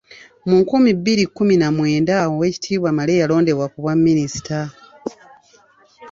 [0.47, 4.59] Mu nkumi bbiri mu kkumi na mwenda Oweekitiibwa Male yalondebwa ku bwa Minisita.